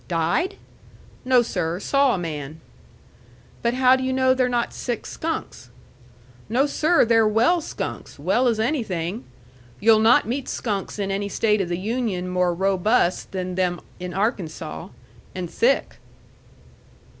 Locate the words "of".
11.61-11.69